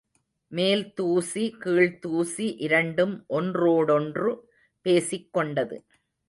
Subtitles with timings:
[0.51, 4.49] மேல்தூசி, கீழ்தூசி இரண்டும் ஒன்றோடொன்று
[4.85, 5.77] பேசிக்கொண்டது.